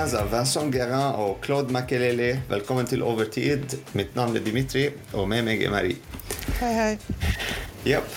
[0.00, 3.74] fans av Vincent Guérin og Claude Makelele, velkommen til Overtid.
[3.92, 5.98] Mitt navn er Dimitri, og med meg er Marie.
[6.56, 6.92] Hei, hei.
[7.84, 8.08] Jepp.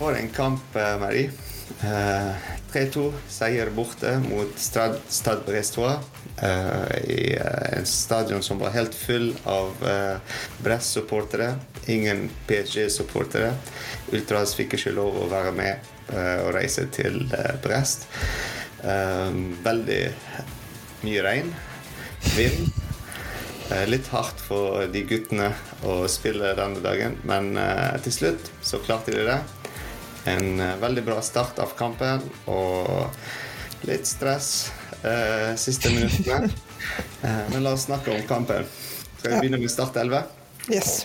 [0.00, 1.30] For en kamp, eh, Marie.
[1.78, 2.34] Uh,
[2.72, 6.02] 3-2 seier borte mot Stad, Stad Brestois.
[6.42, 9.78] Uh, I uh, en stadion som var helt full av
[10.64, 11.52] Brest-supportere.
[11.86, 13.54] Ingen PSG-supportere.
[14.10, 18.08] Ultras fikk ikke lov å være med eh, og reise til eh, Brest.
[18.82, 20.02] Eh, veldig
[21.06, 21.50] mye regn.
[22.36, 22.70] Vind.
[23.70, 25.50] Eh, Litt hardt for de guttene
[25.86, 29.38] å spille denne dagen, men eh, til slutt så klarte de det.
[30.32, 34.70] En eh, veldig bra start av kampen og litt stress
[35.02, 36.48] eh, siste minuttene.
[37.50, 38.64] Men la oss snakke om kampen.
[39.18, 40.20] Skal vi begynne med Start 11?
[40.70, 41.00] Yes.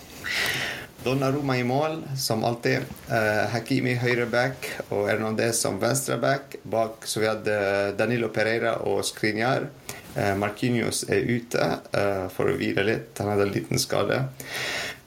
[1.03, 2.85] Donnarumma i mål, som alltid.
[3.09, 6.55] Uh, Hakimi høyreback og Hernandez som venstreback.
[6.63, 7.57] Bak så vi hadde
[7.99, 9.67] Danilo Pereira og Skriniar.
[10.15, 13.11] Uh, Marquinhos er ute uh, for å hvile litt.
[13.19, 14.23] Han hadde en liten skade.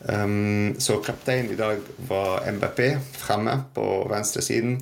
[0.06, 2.80] Um, så kaptein i dag var MBP
[3.16, 4.76] fremme på venstresiden.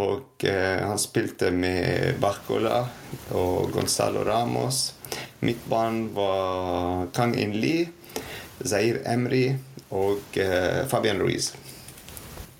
[0.00, 2.84] Og eh, han spilte med Barcola
[3.34, 4.92] og Gonzalo Ramos.
[5.42, 7.88] Midtbanen var Kang In Li,
[8.62, 9.48] Zair Emry
[9.90, 11.58] og eh, Fabian Louise.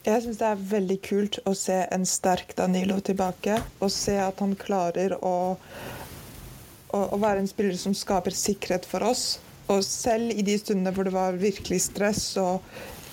[0.00, 3.58] Jeg syns det er veldig kult å se en sterk Danilo tilbake.
[3.84, 9.04] Og se at han klarer å, å, å være en spiller som skaper sikkerhet for
[9.06, 9.34] oss.
[9.70, 12.64] Og selv i de stundene hvor det var virkelig stress og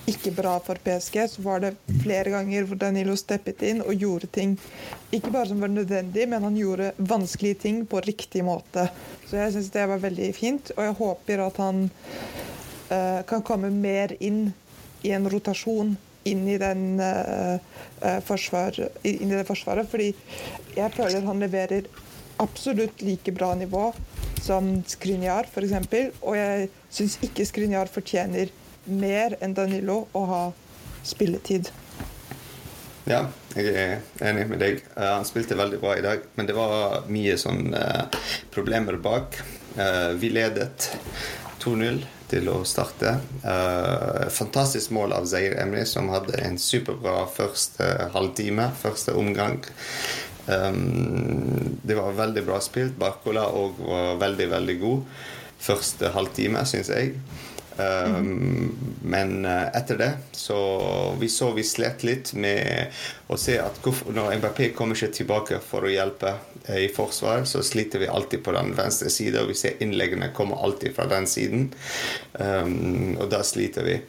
[0.07, 4.29] ikke bra for PSG, så var det flere ganger hvor Danilo steppet inn og gjorde
[4.31, 4.53] ting
[5.11, 8.87] ikke bare som var nødvendig, men han gjorde vanskelige ting på riktig måte.
[9.27, 11.89] Så jeg syns det var veldig fint, og jeg håper at han
[12.87, 14.53] kan komme mer inn
[15.03, 15.95] i en rotasjon
[16.27, 17.53] inn i, den, eh,
[18.01, 19.89] eh, forsvar, inn i det forsvaret.
[19.89, 20.11] Fordi
[20.75, 21.87] jeg føler han leverer
[22.43, 23.89] absolutt like bra nivå
[24.43, 25.73] som Skriniar f.eks.
[26.21, 28.51] Og jeg syns ikke Skriniar fortjener
[28.85, 30.43] mer enn Danilo å ha
[31.07, 31.71] spilletid.
[33.07, 33.21] Ja,
[33.55, 34.83] jeg er enig med deg.
[34.97, 38.03] Eh, han spilte veldig bra i dag, men det var mye sånn uh,
[38.51, 39.39] problemer bak.
[39.77, 40.89] Uh, vi ledet
[41.63, 43.17] 2-0 til å starte.
[43.43, 49.61] Uh, fantastisk mål av Zair Emry, som hadde en superbra første halvtime, første omgang.
[50.47, 52.95] Um, det var veldig bra spilt.
[52.99, 55.25] Barcola òg var veldig, veldig god
[55.67, 57.15] første halvtime, syns jeg.
[57.77, 60.57] Um, Men eh, etter det så
[61.19, 62.91] vi så vi slet litt med
[63.27, 66.33] å se at når Mbappé kommer ikke tilbake for å hjelpe
[66.65, 70.33] eh, i forsvar, så sliter vi alltid på den venstre siden, og vi ser innleggene
[70.35, 71.69] kommer alltid fra den siden.
[72.33, 73.99] Um, og da sliter vi.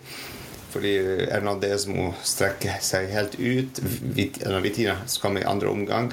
[0.69, 0.93] Fordi
[1.31, 3.79] Hernandez må strekke seg helt ut.
[4.19, 6.11] Vitina skal med i andre omgang.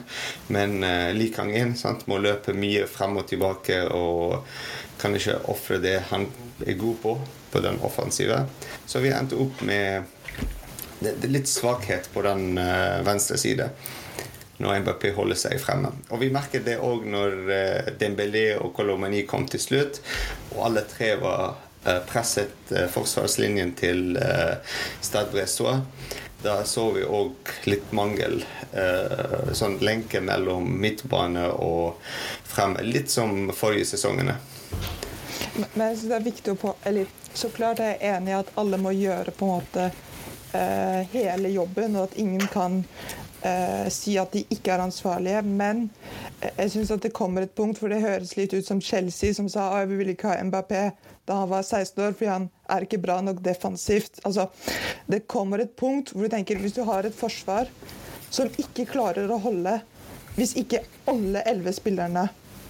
[0.53, 2.05] Men uh, Likang inn sant?
[2.07, 4.45] må løpe mye frem og tilbake og
[5.01, 6.29] kan ikke ofre det han
[6.63, 7.17] er god på,
[7.55, 8.41] på den offensive.
[8.85, 10.03] Så vi endte opp med
[10.99, 13.69] det, det litt svakhet på den uh, venstre side
[14.57, 15.93] når Mbappé holder seg fremme.
[16.11, 20.01] Og vi merket det òg når uh, Dembélé og Colomani kom til slutt,
[20.51, 21.55] og alle tre var
[21.87, 24.19] uh, presset forsvarslinjen til
[24.99, 25.79] Stad Brestois.
[26.43, 28.41] Da så vi òg litt mangel.
[29.57, 31.95] Sånn lenke mellom midtbane og
[32.45, 32.83] fremme.
[32.85, 34.35] Litt som forrige sesongene.
[35.55, 38.39] Men jeg synes det er viktig å på Eller så klart er jeg enig i
[38.39, 42.77] at alle må gjøre på en måte uh, hele jobben, og at ingen kan
[43.43, 45.41] uh, si at de ikke er ansvarlige.
[45.43, 45.89] Men
[46.39, 49.49] eh, jeg syns det kommer et punkt for det høres litt ut som Chelsea, som
[49.51, 50.85] sa at vi vil ikke ha Mbappé
[51.25, 54.19] da han var 16 år, fordi han er ikke bra nok defensivt.
[54.23, 54.47] Altså,
[55.09, 57.71] det kommer et punkt hvor du tenker hvis du har et forsvar
[58.29, 59.79] som ikke klarer å holde
[60.35, 62.25] Hvis ikke alle elleve spillerne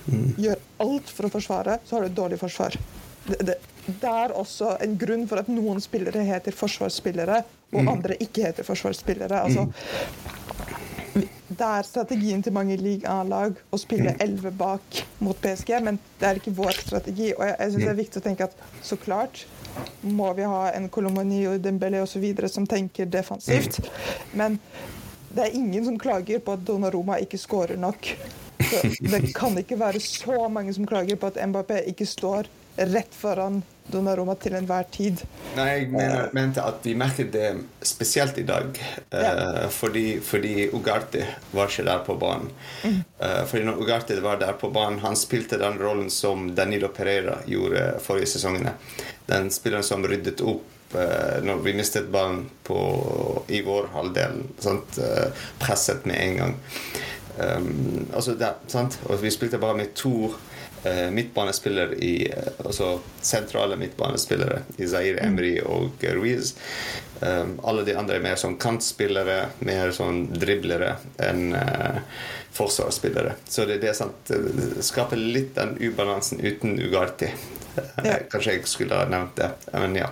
[0.05, 2.77] gjør alt for å forsvare, så har du et dårlig forsvar.
[3.25, 7.41] Det, det, det er også en grunn for at noen spillere heter forsvarsspillere,
[7.75, 9.41] og andre ikke heter forsvarsspillere.
[9.45, 9.67] Altså,
[11.47, 16.39] det er strategien til mange ligalag å spille 11 bak mot PSG, men det er
[16.41, 17.29] ikke vår strategi.
[17.35, 19.45] Og jeg, jeg synes det er viktig å tenke at så klart
[20.01, 22.25] må vi ha en Colomani og Dembélé osv.
[22.51, 23.81] som tenker defensivt.
[24.33, 24.57] Men
[25.35, 28.13] det er ingen som klager på at Donnaroma ikke skårer nok.
[28.81, 33.13] Så det kan ikke være så mange som klager på at Mbappé ikke står rett
[33.15, 35.21] foran Donnaroma til enhver tid.
[35.55, 37.49] Nei, jeg mener, mente at vi merket det
[37.85, 38.79] spesielt i dag.
[39.13, 41.21] eh, fordi, fordi Ugarte
[41.53, 42.49] var ikke der på banen.
[42.85, 47.37] Eh, fordi når Ugarte var der på banen, han spilte den rollen som Danilo Pereira
[47.45, 48.73] gjorde forrige sesongene.
[49.29, 52.47] Den spilleren som ryddet opp eh, når vi mistet ballen
[53.53, 54.41] i vår halvdel.
[54.59, 54.97] Sant?
[55.61, 56.57] Presset med en gang.
[57.37, 58.99] Um, altså der, sant?
[59.09, 65.23] Og vi spilte bare med to uh, midtbanespillere i uh, Altså sentrale midtbanespillere i Zaire
[65.25, 66.55] Emry og Ruiz.
[67.19, 72.01] Um, alle de andre er mer sånn kantspillere, mer sånn driblere enn uh,
[72.55, 73.33] forsvarsspillere.
[73.47, 74.31] Så det, det, sant,
[74.79, 77.27] skaper litt den ubalansen uten Ugarti.
[77.75, 78.13] Ja.
[78.31, 80.05] Kanskje jeg skulle ha nevnt det, men ja.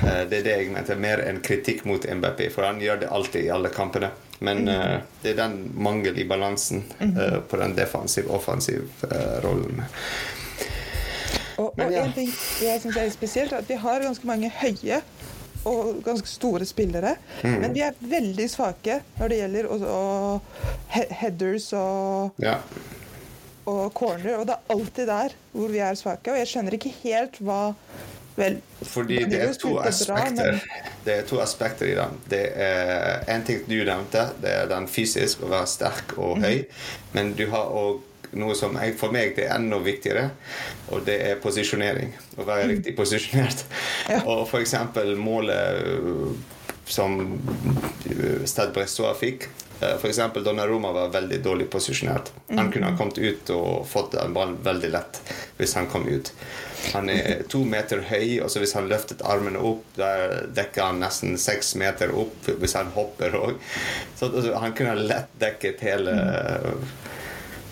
[0.00, 0.96] Det er det jeg mente.
[0.96, 4.08] Mer enn kritikk mot MBP, for han gjør det alltid i alle kampene.
[4.38, 5.00] Men mm.
[5.22, 9.82] det er den mangel i balansen uh, på den defensiv-offensiv-rollen.
[11.56, 12.04] og, og ja.
[12.04, 15.00] en ting jeg syns er spesielt, er at vi har ganske mange høye
[15.66, 17.16] og ganske store spillere.
[17.42, 17.56] Mm.
[17.62, 22.58] Men de er veldig svake når det gjelder og, og headers og, ja.
[23.66, 24.36] og corner.
[24.40, 26.32] Og det er alltid der hvor vi er svake.
[26.32, 27.62] Og jeg skjønner ikke helt hva
[28.36, 30.58] Vel, Fordi det er to aspekter.
[31.04, 32.18] Det er to aspekter i den.
[32.28, 36.58] Det er En ting du nevnte, det er den fysisk, å være sterk og høy.
[36.66, 37.14] Mm.
[37.16, 38.02] Men du har òg
[38.38, 40.30] noe som jeg, for meg det er enda viktigere,
[40.90, 42.12] og det er posisjonering.
[42.36, 42.74] Å være mm.
[42.74, 43.66] riktig posisjonert.
[44.06, 44.20] Ja.
[44.30, 44.74] Og f.eks.
[45.18, 46.28] målet øh,
[46.86, 47.16] som
[48.46, 49.48] Sted Bressoa fikk.
[49.80, 50.20] Øh, F.eks.
[50.44, 52.32] Donnaroma var veldig dårlig posisjonert.
[52.48, 52.72] Han mm.
[52.72, 55.20] kunne ha kommet ut og fått en ball veldig lett
[55.58, 56.32] hvis han kom ut.
[56.94, 60.10] Han er to meter høy, og så hvis han løftet armene opp, da
[60.54, 63.60] dekker han nesten seks meter opp hvis han hopper òg.
[64.16, 66.16] Så altså, han kunne lett dekket hele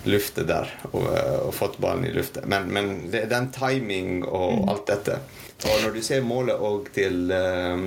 [0.07, 2.45] luftet der og, og, fått ballen i luftet.
[2.45, 4.69] Men, men det den timing og mm.
[4.71, 5.19] alt dette.
[5.65, 7.85] Og når du ser målet òg til um,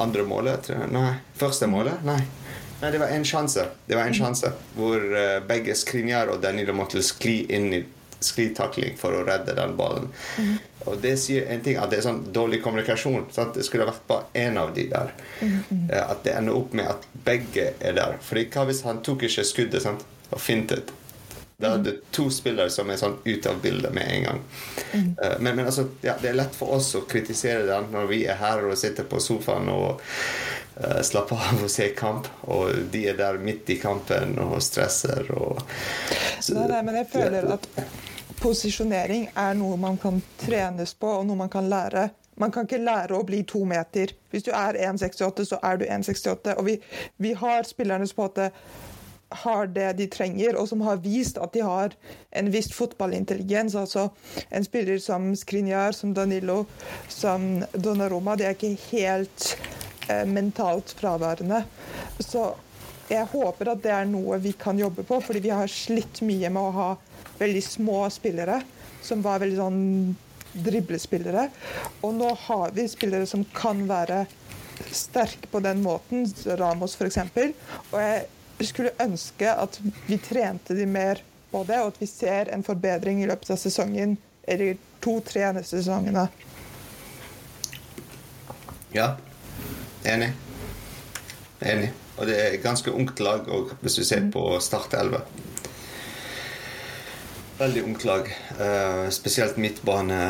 [0.00, 2.00] andre målet Nei, første målet?
[2.06, 2.22] Nei.
[2.80, 3.66] Nei, det var en sjanse.
[3.86, 7.84] Det var en sjanse hvor uh, begge Skrinjar og Danilo måtte skli inn i
[8.24, 10.08] sklitakling for å redde den ballen.
[10.40, 10.54] Mm.
[10.88, 13.28] Og det sier en ting at det er sånn dårlig kommunikasjon.
[13.34, 13.52] Sant?
[13.56, 15.12] Det skulle vært bare én av de der.
[15.44, 15.90] Mm.
[16.00, 18.16] At det ender opp med at begge er der.
[18.24, 20.04] For hva hvis han tok ikke skuddet sant?
[20.34, 20.92] og fintet?
[21.56, 24.40] Da er det to spillere som er sånn ut av bildet med en gang.
[24.92, 25.10] Mm.
[25.20, 28.24] Uh, men, men altså, ja, det er lett for oss å kritisere den når vi
[28.26, 33.04] er her og sitter på sofaen og uh, slapper av og ser kamp, og de
[33.12, 35.62] er der midt i kampen og stresser og
[36.40, 37.70] så, nei, nei, men jeg føler at
[38.42, 42.08] posisjonering er noe man kan trenes på, og noe man kan lære.
[42.40, 44.10] Man kan ikke lære å bli to meter.
[44.32, 46.56] Hvis du er 1,68, så er du 1,68.
[46.58, 46.74] Og vi,
[47.22, 48.50] vi har spillernes på en måte
[49.42, 51.94] har det de trenger, og som har vist at de har
[52.38, 53.76] en viss fotballintelligens.
[53.78, 54.08] Altså
[54.50, 56.64] en spiller som Skrinjar, som Danilo,
[57.08, 59.54] som Donnaroma, de er ikke helt
[60.08, 61.64] eh, mentalt fraværende.
[62.20, 62.52] Så
[63.10, 66.50] jeg håper at det er noe vi kan jobbe på, fordi vi har slitt mye
[66.52, 66.90] med å ha
[67.40, 68.62] veldig små spillere
[69.04, 69.82] som var veldig sånn
[70.64, 71.48] driblespillere.
[72.06, 74.24] Og nå har vi spillere som kan være
[74.94, 76.26] sterke på den måten,
[76.58, 77.18] Ramos f.eks.
[77.92, 78.24] Og jeg
[78.62, 83.22] skulle ønske at vi trente de mer på det, og at vi ser en forbedring
[83.22, 84.16] i løpet av sesongen,
[84.46, 86.28] eller to-tre neste sesongene.
[88.94, 89.16] Ja,
[90.06, 90.30] enig.
[91.60, 91.90] Enig.
[92.16, 94.30] Og det er ganske ungt lag òg, hvis du ser mm.
[94.36, 95.24] på Start 11.
[97.58, 98.30] Veldig ungt lag.
[98.58, 100.20] Uh, spesielt midtbane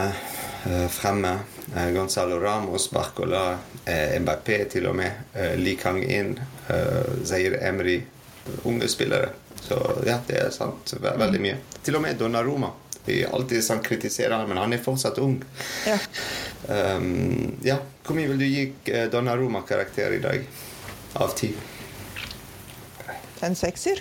[0.65, 1.39] uh, fremme.
[1.75, 5.25] Uh, Gonzalo Ramos, Barcola, uh, Mbappé til og med.
[5.37, 6.39] Uh, Li Kang In,
[7.25, 7.99] Zaire Emry,
[8.65, 9.29] unge spillere.
[9.61, 10.95] Så ja, det er sant.
[11.01, 11.61] Veldig mye.
[11.83, 12.73] Til og med Donnaroma.
[13.05, 15.37] Vi alltid sånn kritiserer han, men han er fortsatt ung.
[15.89, 15.99] Ja.
[16.69, 17.79] Um, ja.
[18.05, 20.47] Hvor mye vil du gi eh, Donnaroma karakter i dag?
[21.21, 21.51] Av ti?
[23.45, 24.01] En sekser.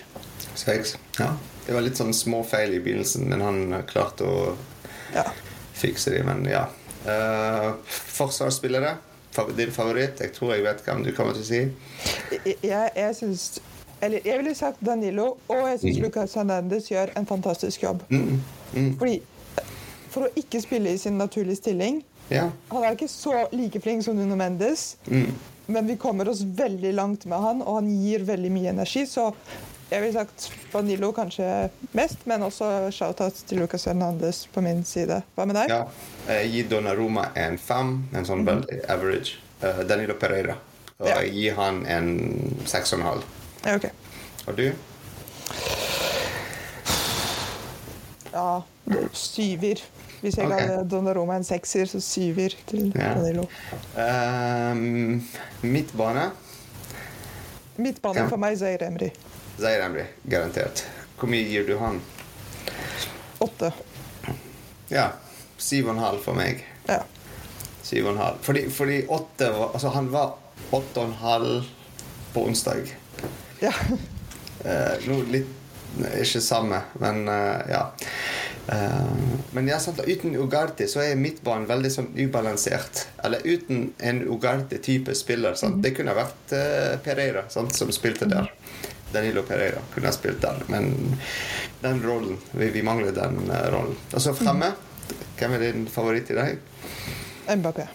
[0.55, 0.95] Seks?
[1.19, 1.33] Ja.
[1.65, 4.37] Det var litt sånn småfeil i begynnelsen, men han klarte å
[5.15, 5.25] ja.
[5.75, 6.23] fikse det.
[6.27, 6.67] Men ja.
[7.03, 8.95] Uh, forsvarsspillere?
[9.57, 10.19] Din favoritt?
[10.21, 11.61] Jeg tror jeg vet hvem du kommer til å si.
[12.63, 13.47] Jeg, jeg syns
[14.03, 16.03] eller jeg ville sagt Danilo, og jeg syns mm.
[16.07, 18.03] Lucas Hernandez gjør en fantastisk jobb.
[18.09, 18.41] Mm.
[18.73, 18.89] Mm.
[18.99, 19.21] Fordi
[20.13, 22.47] For å ikke spille i sin naturlige stilling ja.
[22.69, 25.27] Han er ikke så like flink som Nuno Mendes, mm.
[25.65, 29.05] men vi kommer oss veldig langt med han, og han gir veldig mye energi.
[29.09, 29.29] Så
[29.91, 31.47] jeg ville sagt Danilo kanskje
[31.93, 35.21] mest, men også shout-out til Lucas Hernandez på min side.
[35.35, 35.73] Hva med deg?
[35.73, 35.83] Ja,
[36.29, 38.51] Jeg gir Donnaroma en fem, en sånn mm.
[38.51, 39.39] veldig average.
[39.63, 40.57] Uh, Danilo Pereira.
[41.03, 42.13] Og jeg gir han en
[42.69, 43.31] seks og en halv.
[43.63, 43.85] Ja, ok.
[44.47, 44.65] Og du?
[48.33, 48.61] Ja,
[49.13, 49.83] syver.
[50.23, 50.67] Hvis jeg okay.
[50.67, 53.13] ga Donnaroma en sekser, så syver til ja.
[53.13, 53.45] Danilo.
[53.95, 55.23] Um,
[55.61, 56.29] midtbane?
[57.75, 58.27] Midtbane ja.
[58.31, 59.09] for meg Zair Emry.
[59.59, 60.85] Zair Emry, garantert.
[61.19, 62.01] Hvor mye gir du han?
[63.43, 63.71] Åtte.
[64.91, 65.09] Ja.
[65.57, 66.63] Syv og en halv for meg.
[66.89, 66.99] Ja.
[67.83, 68.41] Syv og en halv.
[68.43, 70.35] Fordi, fordi åtte var Altså, han var
[70.71, 71.71] åtte og en halv
[72.33, 72.95] på onsdag.
[73.63, 73.73] Ja.
[74.63, 75.59] Uh, litt
[76.17, 77.83] Ikke samme, men uh, ja.
[78.67, 79.11] Uh,
[79.51, 83.05] men ja, sant, uten Ugarte så er midtbanen veldig sånn ubalansert.
[83.23, 85.55] Eller uten en Ugarte-type spiller.
[85.59, 85.83] Sant?
[85.85, 88.49] Det kunne vært uh, Pereira sant, som spilte der.
[89.13, 90.63] Danilo Pereira kunne ha spilt der.
[90.73, 90.89] Men
[91.83, 93.93] den rollen Vi, vi mangler den rollen.
[94.09, 94.71] Og så fremme.
[95.37, 96.57] Hvem er din favoritt i dag?
[97.53, 97.85] Mbappé.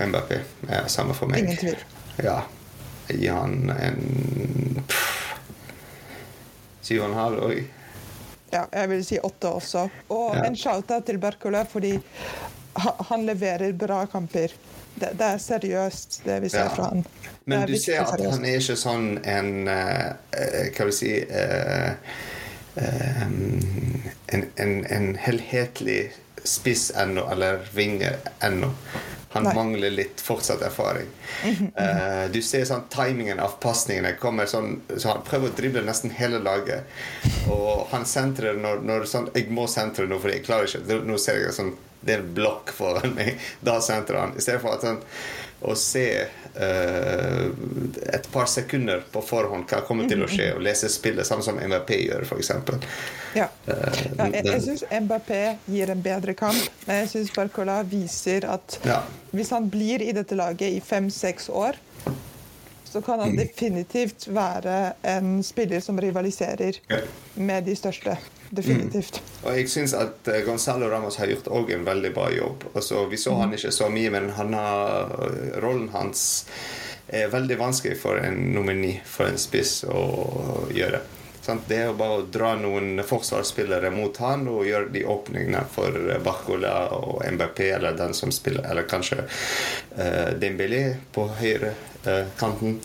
[0.00, 0.42] Mbappé.
[0.66, 1.46] Ja, samme for meg.
[1.46, 1.84] Ingen tvil.
[2.24, 2.40] Ja.
[3.08, 4.82] Gi han en
[6.82, 7.58] Syv og en halv òg.
[8.52, 9.88] Ja, jeg vil si åtte også.
[10.08, 10.44] Og Ja.
[10.46, 11.98] en shout-out til Berkola, fordi
[13.10, 14.48] han leverer bra kamper.
[14.94, 16.68] Det, det er seriøst, det vi ser Ja.
[16.74, 17.04] fra han.
[17.44, 18.32] Men du ser at seriøst.
[18.32, 21.92] han er ikke sånn en uh, Hva vil si uh,
[22.76, 26.10] um, en, en, en helhetlig
[26.44, 28.72] spiss ennå, eller vinger ennå.
[29.34, 29.54] Han Nei.
[29.54, 31.10] mangler litt fortsatt erfaring.
[31.76, 36.14] Uh, du ser sånn timingen av pasningene kommer sånn Så han prøver å drible nesten
[36.16, 36.88] hele laget.
[37.52, 41.02] Og han sentrer når, når sånn Jeg må sentre nå, fordi jeg klarer ikke.
[41.04, 43.40] Nå ser jeg sånn det er en blokk foran meg.
[43.60, 44.36] Da sentrer han.
[44.38, 45.00] I stedet for at sånn,
[45.60, 47.46] å se uh,
[48.14, 51.58] et par sekunder på forhånd hva kommer til å skje, og lese spillet, samme som
[51.58, 52.52] MVP gjør, f.eks.
[53.34, 53.48] Ja.
[53.66, 58.46] Eh, Ja, jeg jeg syns Mbappé gir en bedre kamp, men jeg syns Barcola viser
[58.48, 59.02] at Ja.
[59.34, 61.76] hvis han blir i dette laget i fem-seks år,
[62.88, 66.78] så kan han definitivt være en spiller som rivaliserer
[67.34, 68.16] med de største.
[68.50, 69.20] Definitivt.
[69.44, 72.68] Og jeg syns at eh, Gonzalo Ramos har gjort også en veldig bra jobb.
[72.74, 75.12] Altså, vi så han ikke så mye, men han har,
[75.62, 76.22] rollen hans
[77.08, 81.00] er veldig vanskelig for en nomini, for en spiss, å gjøre.
[81.48, 85.96] Det er jo bare å dra noen forsvarsspillere mot han og gjøre de åpningene for
[86.20, 90.82] Barcola og MBP, eller den som spiller, eller kanskje uh, Dembélé
[91.14, 91.72] på høyre
[92.06, 92.76] Uh, kanten.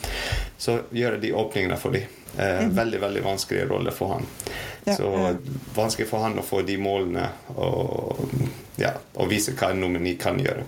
[0.57, 2.09] Så gjøre de åpningene for dem.
[2.37, 4.25] Eh, Veldig, veldig vanskelig rolle for han.
[4.85, 5.33] Ja, Så ja.
[5.75, 8.19] vanskelig for han å få de målene og,
[8.81, 10.65] ja, og vise hva en nomini kan gjøre.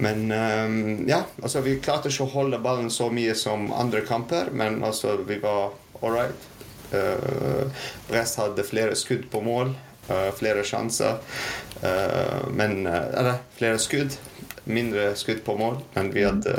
[0.00, 4.52] Men um, ja, altså vi klarte ikke å holde ballen så mye som andre kamper,
[4.56, 6.48] men altså vi var all right.
[6.90, 7.68] Uh,
[8.08, 9.74] Brest hadde flere skudd på mål,
[10.08, 11.20] uh, flere sjanser.
[11.82, 14.16] Uh, men Eller flere skudd.
[14.70, 16.54] Mindre skudd på mål, men vi hadde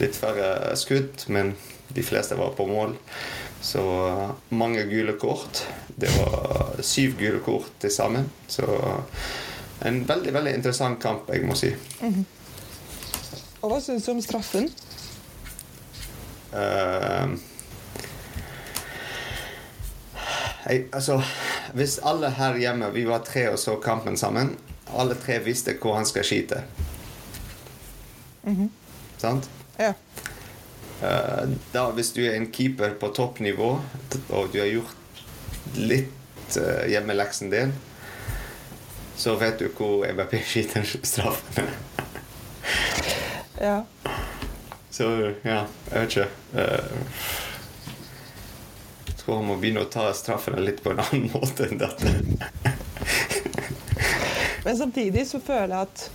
[0.00, 1.26] litt færre skudd.
[1.28, 1.52] Men
[1.94, 2.96] de fleste var på mål.
[3.64, 5.64] Så eh, mange gule kort.
[5.96, 8.28] Det var syv gule kort til sammen.
[8.48, 8.66] Så
[9.84, 11.72] en veldig veldig interessant kamp, jeg må si.
[13.64, 14.68] Og hva syns du om straffen?
[16.54, 17.32] Uh,
[20.68, 21.16] jeg, altså,
[21.74, 24.54] hvis alle her hjemme Vi var tre og så kampen sammen.
[24.94, 26.62] Alle tre visste hvor han skal skyte.
[29.18, 29.48] Sant?
[29.80, 29.94] Ja.
[31.04, 33.70] Eh, da Hvis du er en keeper på toppnivå,
[34.28, 35.00] og du har gjort
[35.74, 37.72] litt uh, hjemmeleksen din,
[39.16, 41.68] så vet du hvor MBP skyter straffen.
[43.60, 43.82] ja.
[44.94, 45.08] Så
[45.42, 46.28] ja, jeg vet ikke.
[46.54, 46.90] Uh,
[49.08, 52.14] jeg tror han må begynne å ta straffene litt på en annen måte enn dette.
[54.64, 56.10] Men samtidig så føler jeg at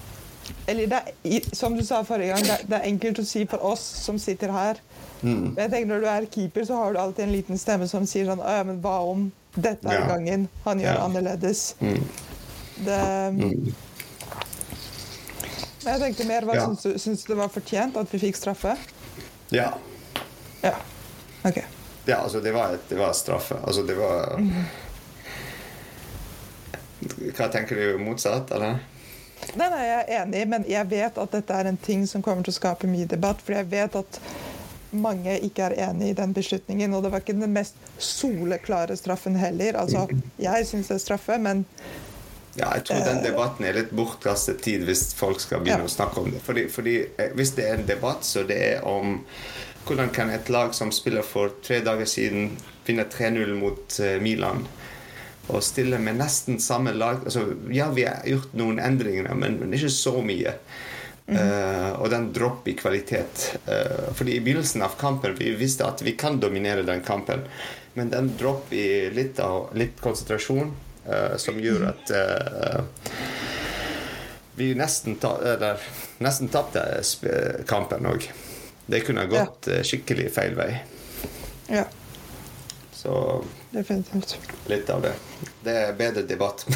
[0.69, 3.81] Eller det som du sa forrige gang, det, det er enkelt å si for oss
[4.05, 4.79] som sitter her.
[5.21, 5.55] Mm.
[5.55, 8.05] Men jeg tenker når du er keeper, så har du alltid en liten stemme som
[8.07, 10.07] sier sånn «Å, ja, men hva om dette er Ja.
[10.13, 11.05] gangen han gjør Ja.
[11.07, 11.63] annerledes?
[11.81, 12.03] Mm.
[12.85, 12.99] Det,
[13.33, 13.73] Mm.
[15.83, 16.65] men jeg tenkte mer, hva Ja.
[16.67, 16.93] syns du?
[16.99, 18.77] Syns du det var fortjent at vi fikk straffe?
[19.51, 19.73] Ja.
[20.63, 20.75] Ja.
[21.45, 21.57] OK.
[22.05, 23.55] ja, altså det var, et, det var straffe.
[23.65, 24.39] Altså det var
[27.37, 28.79] Hva tenker du motsatt, eller?
[29.55, 32.43] Den nei, jeg er enig men jeg vet at dette er en ting som kommer
[32.45, 33.41] til å skape mye debatt.
[33.45, 34.19] For jeg vet at
[34.91, 36.93] mange ikke er enig i den beslutningen.
[36.93, 39.77] Og det var ikke den mest soleklare straffen heller.
[39.81, 40.07] Altså,
[40.41, 41.65] jeg syns det er straffe, men
[42.57, 45.89] Ja, jeg tror den debatten er litt bortkastet tid hvis folk skal begynne Ja.
[45.91, 46.41] å snakke om det.
[46.43, 49.19] Fordi, fordi eh, Hvis det er en debatt, så det er om
[49.85, 54.65] hvordan kan et lag som spiller for tre dager siden, vinne 3-0 mot eh, Milan
[55.49, 59.75] og stille med nesten samme lag altså, Ja, vi har gjort noen endringer, men, men
[59.75, 60.55] ikke så mye.
[61.29, 63.43] Eh, og den dropp i kvalitet.
[63.67, 67.43] Uh, fordi i begynnelsen av kampen vi visste at vi kan dominere den kampen,
[67.93, 70.71] men den dropp i litt, av, litt konsentrasjon
[71.05, 72.13] uh, som gjør at
[74.59, 75.79] vi nesten, ta, eller,
[76.19, 76.83] nesten tapte
[77.69, 78.25] kampen òg.
[78.89, 80.71] Det kunne gått skikkelig feil vei.
[81.69, 81.85] ja,
[82.99, 84.39] Så definitivt.
[84.67, 85.13] litt av det.
[85.63, 86.65] Det er bedre debatt.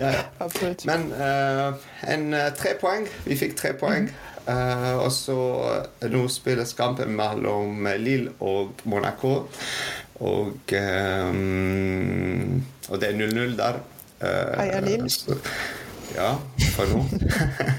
[0.00, 0.22] ja, ja.
[0.42, 0.82] Absolutt.
[0.88, 1.74] Men uh,
[2.10, 3.06] en eh, tre poeng.
[3.22, 4.10] Vi fikk tre poeng.
[4.46, 5.36] Eh, og så
[6.10, 9.46] nå spilles kampen mellom Lille og Monaco.
[10.26, 13.82] Og, um, og det er 0-0 der.
[14.18, 15.06] Uh, Heia Lill.
[16.14, 16.38] Ja,
[16.76, 17.04] for nå.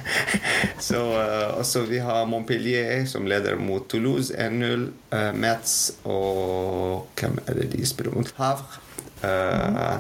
[0.90, 4.88] så uh, også vi har Montpellier som leder mot Toulouse 1-0.
[5.14, 8.34] Uh, Metz og Hvem er det de spiller mot?
[8.38, 8.82] Havre.
[9.24, 9.98] Uh,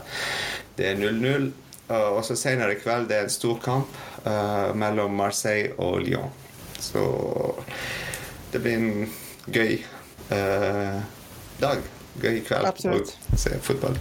[0.77, 1.51] det er 0-0.
[1.89, 3.93] og så senere i kveld det er en stor kamp
[4.75, 6.33] mellom Marseille og Lyon.
[6.79, 7.01] Så
[8.51, 9.07] det blir en
[9.47, 9.79] gøy
[11.61, 11.87] dag.
[12.21, 13.15] Gøy kveld Absolutt.
[13.31, 13.97] å se fotball.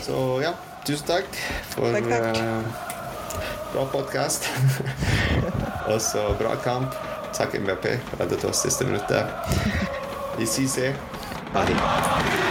[0.00, 0.54] Så ja,
[0.86, 1.42] tusen takk
[1.74, 2.91] for takk, takk
[3.72, 4.48] bra podkast.
[5.90, 6.94] og så bra kamp.
[7.32, 7.98] Takk, MVP.
[8.20, 9.26] Reddet oss siste minuttet.
[10.38, 10.78] Vi ses.
[11.52, 12.41] Ha det.